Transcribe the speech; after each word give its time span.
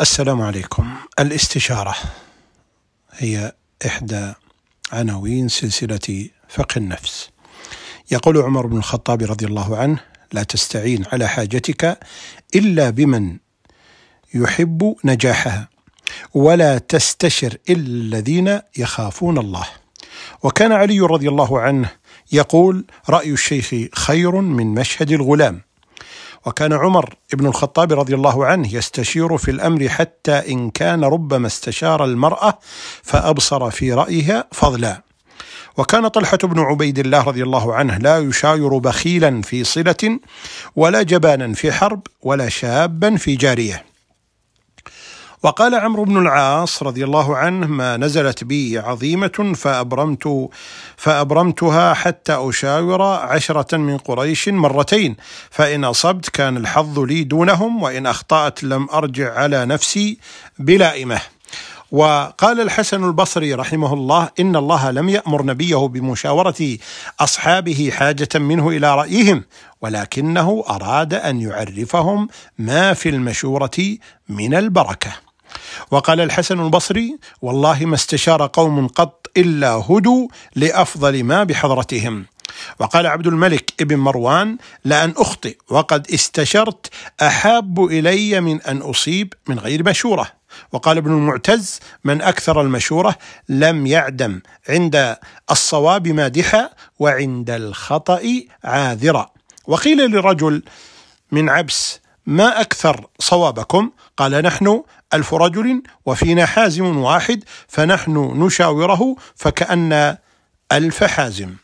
السلام 0.00 0.42
عليكم. 0.42 0.94
الاستشارة 1.18 1.94
هي 3.12 3.52
إحدى 3.86 4.32
عناوين 4.92 5.48
سلسلة 5.48 6.28
فقه 6.48 6.78
النفس. 6.78 7.30
يقول 8.10 8.38
عمر 8.38 8.66
بن 8.66 8.76
الخطاب 8.76 9.22
رضي 9.22 9.46
الله 9.46 9.76
عنه 9.76 9.98
لا 10.32 10.42
تستعين 10.42 11.04
على 11.12 11.28
حاجتك 11.28 11.98
إلا 12.54 12.90
بمن 12.90 13.36
يحب 14.34 14.96
نجاحها 15.04 15.68
ولا 16.34 16.78
تستشر 16.78 17.56
إلا 17.70 17.86
الذين 17.86 18.60
يخافون 18.76 19.38
الله. 19.38 19.66
وكان 20.42 20.72
علي 20.72 21.00
رضي 21.00 21.28
الله 21.28 21.60
عنه 21.60 21.90
يقول 22.32 22.84
رأي 23.08 23.30
الشيخ 23.30 23.74
خير 23.94 24.40
من 24.40 24.66
مشهد 24.66 25.12
الغلام. 25.12 25.60
وكان 26.46 26.72
عمر 26.72 27.14
بن 27.32 27.46
الخطاب 27.46 27.92
رضي 27.92 28.14
الله 28.14 28.46
عنه 28.46 28.74
يستشير 28.74 29.36
في 29.38 29.50
الأمر 29.50 29.88
حتى 29.88 30.32
إن 30.32 30.70
كان 30.70 31.04
ربما 31.04 31.46
استشار 31.46 32.04
المرأة 32.04 32.58
فأبصر 33.02 33.70
في 33.70 33.92
رأيها 33.92 34.44
فضلا. 34.52 35.02
وكان 35.76 36.08
طلحة 36.08 36.38
بن 36.42 36.60
عبيد 36.60 36.98
الله 36.98 37.22
رضي 37.22 37.42
الله 37.42 37.74
عنه 37.74 37.98
لا 37.98 38.18
يشاير 38.18 38.78
بخيلا 38.78 39.42
في 39.42 39.64
صلة 39.64 40.18
ولا 40.76 41.02
جبانا 41.02 41.54
في 41.54 41.72
حرب 41.72 42.00
ولا 42.22 42.48
شابا 42.48 43.16
في 43.16 43.36
جارية. 43.36 43.93
وقال 45.44 45.74
عمرو 45.74 46.04
بن 46.04 46.18
العاص 46.18 46.82
رضي 46.82 47.04
الله 47.04 47.36
عنه 47.36 47.66
ما 47.66 47.96
نزلت 47.96 48.44
بي 48.44 48.78
عظيمة 48.78 49.52
فأبرمت 49.56 50.48
فأبرمتها 50.96 51.94
حتى 51.94 52.32
أشاور 52.32 53.02
عشرة 53.02 53.76
من 53.76 53.98
قريش 53.98 54.48
مرتين 54.48 55.16
فإن 55.50 55.84
أصبت 55.84 56.28
كان 56.28 56.56
الحظ 56.56 56.98
لي 56.98 57.24
دونهم 57.24 57.82
وإن 57.82 58.06
أخطأت 58.06 58.64
لم 58.64 58.88
أرجع 58.90 59.34
على 59.34 59.64
نفسي 59.64 60.18
بلائمة 60.58 61.20
وقال 61.92 62.60
الحسن 62.60 63.04
البصري 63.04 63.54
رحمه 63.54 63.94
الله 63.94 64.28
إن 64.40 64.56
الله 64.56 64.90
لم 64.90 65.08
يأمر 65.08 65.42
نبيه 65.44 65.76
بمشاورة 65.76 66.78
أصحابه 67.20 67.90
حاجة 67.92 68.28
منه 68.34 68.68
إلى 68.68 68.94
رأيهم 68.94 69.44
ولكنه 69.82 70.64
أراد 70.70 71.14
أن 71.14 71.40
يعرفهم 71.40 72.28
ما 72.58 72.94
في 72.94 73.08
المشورة 73.08 73.96
من 74.28 74.54
البركة. 74.54 75.33
وقال 75.90 76.20
الحسن 76.20 76.60
البصري 76.60 77.18
والله 77.42 77.84
ما 77.84 77.94
استشار 77.94 78.50
قوم 78.52 78.88
قط 78.88 79.30
إلا 79.36 79.68
هدوا 79.68 80.28
لأفضل 80.56 81.24
ما 81.24 81.44
بحضرتهم. 81.44 82.26
وقال 82.78 83.06
عبد 83.06 83.26
الملك 83.26 83.72
ابن 83.80 83.96
مروان 83.96 84.58
لأن 84.84 85.14
أخطئ 85.16 85.56
وقد 85.68 86.10
استشرت 86.10 86.90
أحاب 87.22 87.84
إلي 87.84 88.40
من 88.40 88.62
أن 88.62 88.78
أصيب 88.78 89.34
من 89.48 89.58
غير 89.58 89.88
مشورة. 89.88 90.26
وقال 90.72 90.96
ابن 90.96 91.12
المعتز 91.12 91.80
من 92.04 92.22
أكثر 92.22 92.60
المشورة 92.60 93.16
لم 93.48 93.86
يعدم 93.86 94.40
عند 94.68 95.16
الصواب 95.50 96.08
مادحا 96.08 96.70
وعند 96.98 97.50
الخطأ 97.50 98.22
عاذرا. 98.64 99.30
وقيل 99.66 100.10
لرجل 100.10 100.62
من 101.32 101.48
عبس 101.48 102.00
ما 102.26 102.60
أكثر 102.60 103.06
صوابكم؟ 103.18 103.90
قال 104.16 104.32
نحن 104.32 104.82
ألف 105.14 105.34
رجل 105.34 105.82
وفينا 106.06 106.46
حازم 106.46 106.96
واحد 106.96 107.44
فنحن 107.68 108.42
نشاوره 108.44 109.16
فكأن 109.36 110.16
ألف 110.72 111.04
حازم. 111.04 111.54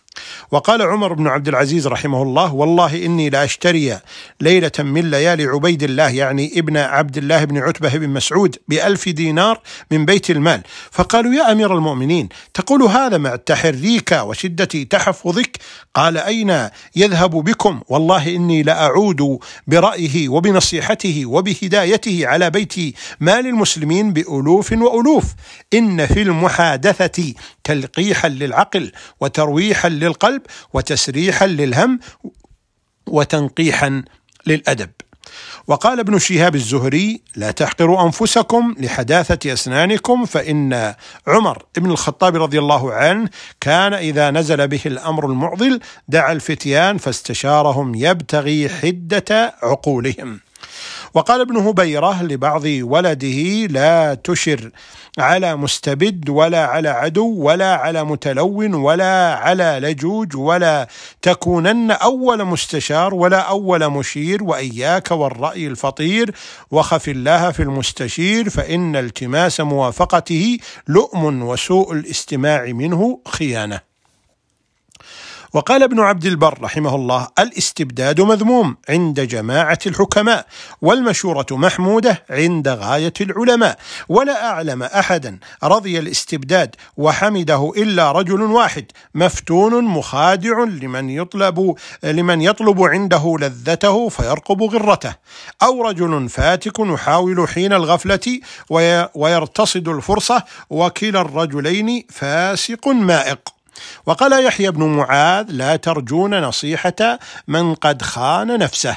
وقال 0.51 0.83
عمر 0.83 1.13
بن 1.13 1.27
عبد 1.27 1.49
العزيز 1.49 1.87
رحمه 1.87 2.23
الله 2.23 2.55
والله 2.55 3.07
إني 3.07 3.31
لأشتري 3.31 3.99
ليلة 4.41 4.73
من 4.79 5.11
ليالي 5.11 5.45
عبيد 5.45 5.83
الله 5.83 6.09
يعني 6.09 6.59
ابن 6.59 6.77
عبد 6.77 7.17
الله 7.17 7.45
بن 7.45 7.59
عتبة 7.59 7.97
بن 7.97 8.09
مسعود 8.09 8.57
بألف 8.69 9.09
دينار 9.09 9.61
من 9.91 10.05
بيت 10.05 10.31
المال. 10.31 10.63
فقالوا 10.91 11.35
يا 11.35 11.53
أمير 11.53 11.75
المؤمنين 11.75 12.29
تقول 12.55 12.83
هذا 12.83 13.19
مع 13.19 13.37
تحريك 13.37 14.13
وشدة 14.13 14.65
تحفظك؟ 14.65 15.57
قال 15.95 16.19
أين 16.19 16.69
يذهب 16.97 17.31
بكم؟ 17.31 17.81
والله 17.89 18.37
إني 18.37 18.63
لأعود 18.63 19.39
برأيه 19.67 20.29
وبنصيحته 20.29 21.27
وبهدايته 21.27 22.27
على 22.27 22.51
بيت 22.51 22.75
مال 23.21 23.47
المسلمين 23.47 24.13
بألوف 24.13 24.73
وألوف. 24.73 25.25
إن 25.75 26.07
في 26.07 26.23
المحادثة 26.23 27.35
تلقيحا 27.71 28.29
للعقل 28.29 28.93
وترويحا 29.21 29.89
للقلب 29.89 30.43
وتسريحا 30.73 31.47
للهم 31.47 32.01
وتنقيحا 33.07 34.03
للأدب. 34.47 34.91
وقال 35.67 36.01
ابن 36.01 36.19
شهاب 36.19 36.55
الزهري 36.55 37.21
لا 37.37 37.51
تحقروا 37.51 38.03
أنفسكم 38.03 38.75
لحداثة 38.79 39.53
أسنانكم 39.53 40.25
فإن 40.25 40.95
عمر 41.27 41.63
بن 41.77 41.91
الخطاب 41.91 42.37
رضي 42.37 42.59
الله 42.59 42.93
عنه 42.93 43.29
كان 43.61 43.95
إذا 43.95 44.31
نزل 44.31 44.69
به 44.69 44.81
الأمر 44.87 45.27
المعضل 45.27 45.81
دعا 46.09 46.33
الفتيان 46.33 46.99
فاستشارهم 46.99 47.95
يبتغي 47.95 48.69
حدة 48.69 49.55
عقولهم. 49.63 50.41
وقال 51.15 51.41
ابن 51.41 51.57
هبيرة 51.57 52.23
لبعض 52.23 52.63
ولده 52.65 53.67
لا 53.67 54.15
تشر 54.15 54.71
على 55.19 55.57
مستبد 55.57 56.29
ولا 56.29 56.67
على 56.67 56.89
عدو 56.89 57.35
ولا 57.37 57.75
على 57.75 58.05
متلون 58.05 58.75
ولا 58.75 59.35
على 59.35 59.79
لجوج 59.83 60.37
ولا 60.37 60.89
تكونن 61.23 61.91
أول 61.91 62.45
مستشار 62.45 63.15
ولا 63.15 63.39
أول 63.41 63.89
مشير 63.89 64.45
وإياك 64.45 65.11
والرأي 65.11 65.67
الفطير 65.67 66.35
وخف 66.71 67.09
الله 67.09 67.51
في 67.51 67.63
المستشير 67.63 68.51
فإن 68.51 68.97
التماس 68.97 69.61
موافقته 69.61 70.59
لؤم 70.89 71.43
وسوء 71.43 71.93
الاستماع 71.93 72.65
منه 72.65 73.21
خيانة. 73.29 73.90
وقال 75.53 75.83
ابن 75.83 76.01
عبد 76.01 76.27
البر 76.27 76.59
رحمه 76.63 76.95
الله 76.95 77.29
الاستبداد 77.39 78.21
مذموم 78.21 78.77
عند 78.89 79.21
جماعة 79.21 79.79
الحكماء 79.87 80.47
والمشورة 80.83 81.47
محمودة 81.51 82.25
عند 82.31 82.69
غاية 82.69 83.13
العلماء 83.21 83.79
ولا 84.09 84.51
أعلم 84.51 84.83
أحدا 84.83 85.39
رضي 85.65 85.99
الاستبداد 85.99 86.77
وحمده 86.97 87.73
إلا 87.77 88.13
رجل 88.13 88.43
واحد 88.43 88.85
مفتون 89.15 89.85
مخادع 89.85 90.65
لمن 90.65 91.11
يطلب 91.11 91.75
لمن 92.03 92.41
يطلب 92.43 92.83
عنده 92.83 93.37
لذته 93.41 94.09
فيرقب 94.09 94.63
غرته 94.63 95.15
أو 95.63 95.83
رجل 95.83 96.29
فاتك 96.29 96.79
يحاول 96.79 97.49
حين 97.49 97.73
الغفلة 97.73 98.41
ويرتصد 99.15 99.89
الفرصة 99.89 100.45
وكلا 100.71 101.21
الرجلين 101.21 102.05
فاسق 102.11 102.89
مائق. 102.89 103.60
وقال 104.07 104.45
يحيى 104.45 104.71
بن 104.71 104.83
معاذ 104.85 105.47
لا 105.49 105.77
ترجون 105.77 106.41
نصيحة 106.41 107.19
من 107.49 107.75
قد 107.75 108.03
خان 108.03 108.59
نفسه. 108.59 108.97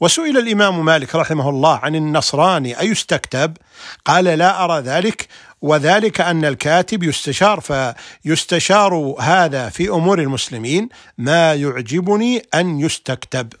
وسئل 0.00 0.38
الإمام 0.38 0.84
مالك 0.84 1.14
رحمه 1.14 1.48
الله 1.48 1.76
عن 1.76 1.94
النصراني 1.94 2.80
أيستكتب؟ 2.80 3.56
قال 4.04 4.24
لا 4.24 4.64
أرى 4.64 4.80
ذلك 4.80 5.28
وذلك 5.62 6.20
أن 6.20 6.44
الكاتب 6.44 7.02
يستشار 7.02 7.60
فيستشار 7.60 9.14
هذا 9.20 9.68
في 9.68 9.88
أمور 9.88 10.18
المسلمين 10.18 10.88
ما 11.18 11.54
يعجبني 11.54 12.42
أن 12.54 12.80
يستكتب. 12.80 13.52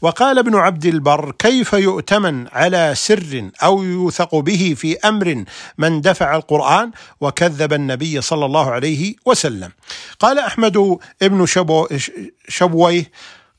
وقال 0.00 0.38
ابن 0.38 0.54
عبد 0.54 0.86
البر 0.86 1.32
كيف 1.38 1.72
يؤتمن 1.72 2.48
على 2.48 2.92
سر 2.96 3.50
أو 3.62 3.82
يوثق 3.82 4.34
به 4.34 4.74
في 4.76 4.98
أمر 4.98 5.44
من 5.78 6.00
دفع 6.00 6.36
القرآن 6.36 6.90
وكذب 7.20 7.72
النبي 7.72 8.20
صلى 8.20 8.46
الله 8.46 8.70
عليه 8.70 9.14
وسلم؟ 9.26 9.70
قال 10.20 10.38
أحمد 10.38 10.98
ابن 11.22 11.46
شبو 11.46 11.88
شبويه 12.48 13.10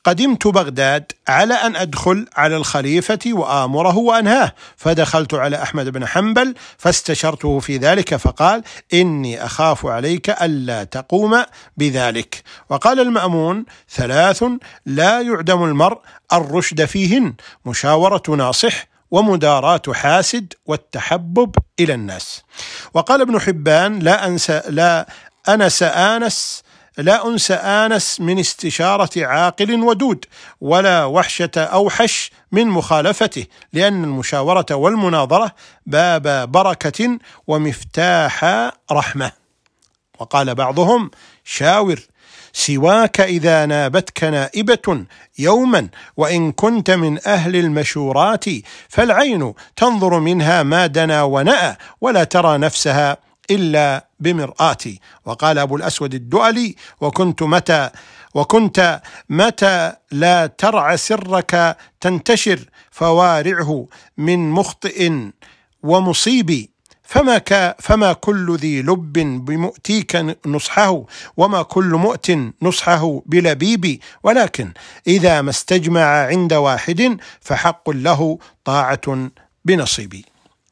قدمت 0.06 0.48
بغداد 0.48 1.12
على 1.28 1.54
أن 1.54 1.76
أدخل 1.76 2.28
على 2.36 2.58
الخليفة 2.58 3.20
وآمره 3.26 3.98
وأنهاه 3.98 4.52
فدخلت 4.78 5.34
على 5.34 5.62
أحمد 5.64 5.90
بن 5.90 6.08
حنبل 6.08 6.56
فاستشرته 6.78 7.60
في 7.60 7.78
ذلك 7.78 8.16
فقال 8.16 8.63
إني 8.94 9.46
أخاف 9.46 9.86
عليك 9.86 10.30
ألا 10.30 10.84
تقوم 10.84 11.44
بذلك. 11.78 12.44
وقال 12.69 13.00
المأمون 13.00 13.66
ثلاث 13.90 14.44
لا 14.86 15.22
يعدم 15.22 15.63
المرء 15.63 16.00
الرشد 16.34 16.86
فيهن 16.86 17.34
مشاورة 17.66 18.24
ناصح 18.30 18.88
ومداراة 19.12 19.81
حاسد 19.94 20.54
والتحبب 20.66 21.56
إلى 21.80 21.94
الناس. 21.94 22.44
وقال 22.94 23.22
ابن 23.22 23.40
حبان 23.40 24.00
لا 24.00 24.28
أنسى 24.28 24.62
لا 24.69 25.08
أنا 25.48 25.69
سآنس 25.69 26.63
لا 26.97 27.27
أنس 27.27 27.51
آنس 27.51 28.21
من 28.21 28.39
استشارة 28.39 29.25
عاقل 29.25 29.83
ودود 29.83 30.25
ولا 30.62 31.06
وحشة 31.06 31.51
أوحش 31.57 32.31
من 32.51 32.68
مخالفته 32.68 33.45
لأن 33.74 34.03
المشاورة 34.03 34.65
والمناظرة 34.71 35.51
باب 35.86 36.51
بركة 36.51 37.19
ومفتاح 37.47 38.45
رحمة. 38.92 39.31
وقال 40.19 40.56
بعضهم 40.56 41.12
شاور 41.44 42.00
سواك 42.53 43.21
إذا 43.21 43.65
نابتك 43.65 44.24
نائبة 44.24 45.06
يوما 45.39 45.88
وإن 46.18 46.51
كنت 46.51 46.91
من 46.91 47.27
أهل 47.27 47.56
المشورات 47.56 48.45
فالعين 48.89 49.53
تنظر 49.75 50.19
منها 50.19 50.63
ما 50.63 50.88
دنا 50.88 51.24
ونأى 51.24 51.75
ولا 52.01 52.24
ترى 52.24 52.57
نفسها 52.57 53.18
إلا 53.51 54.07
بمرآتي. 54.19 55.00
وقال 55.25 55.59
أبو 55.59 55.75
الأسود 55.75 56.13
الدؤلي 56.13 56.75
وكنت 57.01 57.44
متى 57.44 57.89
وكنت 58.33 59.01
متى 59.30 59.94
لا 60.12 60.47
ترع 60.47 60.95
سرك 60.95 61.77
تنتشر 62.01 62.59
فوارعه 62.92 63.88
من 64.18 64.51
مخطئ 64.51 65.12
ومصيب. 65.83 66.69
فما 67.03 67.38
ك 67.38 67.75
فما 67.80 68.13
كل 68.13 68.56
ذي 68.56 68.81
لب 68.81 69.13
بمؤتيك 69.45 70.38
نصحه 70.45 71.06
وما 71.38 71.62
كل 71.62 71.86
مؤت 71.86 72.31
نصحه 72.62 73.21
بلبيب. 73.25 74.00
ولكن 74.24 74.71
إذا 75.07 75.41
ما 75.41 75.50
استجمع 75.50 76.25
عند 76.27 76.53
واحد 76.53 77.18
فحق 77.41 77.89
له 77.89 78.39
طاعة 78.65 79.30
بنصيبي. 79.65 80.25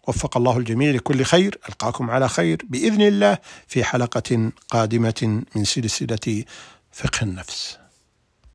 وفق 0.08 0.38
الله 0.38 0.58
الجميع 0.58 0.92
لكل 0.92 1.24
خير. 1.24 1.60
ألقاكم 1.70 2.10
على 2.10 2.30
خير 2.30 2.62
بإذن 2.70 3.02
الله 3.02 3.38
في 3.68 3.84
حلقة 3.84 4.52
قادمة 4.70 5.44
من 5.56 5.64
سلسلة 5.64 6.44
فقه 6.92 7.24
النفس. 7.24 7.83